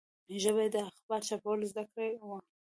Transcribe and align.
ژبه 0.41 0.61
یې 0.65 0.69
د 0.73 0.77
اخبار 0.89 1.21
چاپول 1.27 1.59
زده 1.71 1.83
کړي 1.91 2.09
وو. 2.27 2.37